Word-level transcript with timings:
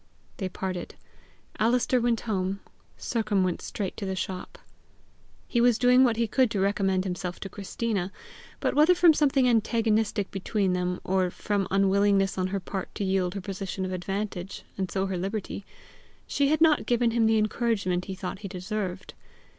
They 0.37 0.49
parted. 0.49 0.95
Alister 1.59 2.01
went 2.01 2.21
home. 2.21 2.59
Sercombe 2.97 3.45
went 3.45 3.61
straight 3.61 3.95
to 3.97 4.05
the 4.07 4.15
shop. 4.15 4.57
He 5.47 5.61
was 5.61 5.77
doing 5.77 6.03
what 6.03 6.17
he 6.17 6.25
could 6.27 6.49
to 6.49 6.59
recommend 6.59 7.03
himself 7.03 7.39
to 7.41 7.49
Christina; 7.49 8.11
but 8.59 8.73
whether 8.73 8.95
from 8.95 9.13
something 9.13 9.47
antagonistic 9.47 10.31
between 10.31 10.73
them, 10.73 10.99
or 11.03 11.29
from 11.29 11.67
unwillingness 11.69 12.35
on 12.39 12.47
her 12.47 12.59
part 12.59 12.95
to 12.95 13.03
yield 13.03 13.35
her 13.35 13.41
position 13.41 13.85
of 13.85 13.91
advantage 13.91 14.63
and 14.75 14.89
so 14.89 15.05
her 15.05 15.19
liberty, 15.19 15.65
she 16.25 16.47
had 16.47 16.61
not 16.61 16.87
given 16.87 17.11
him 17.11 17.27
the 17.27 17.37
encouragement 17.37 18.05
he 18.05 18.15
thought 18.15 18.39
he 18.39 18.47
deserved. 18.47 19.13